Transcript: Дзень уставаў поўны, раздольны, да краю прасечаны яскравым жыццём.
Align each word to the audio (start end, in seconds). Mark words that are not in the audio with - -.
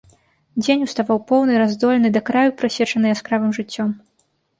Дзень 0.61 0.85
уставаў 0.85 1.19
поўны, 1.31 1.53
раздольны, 1.63 2.09
да 2.15 2.21
краю 2.29 2.55
прасечаны 2.61 3.05
яскравым 3.13 3.51
жыццём. 3.59 3.93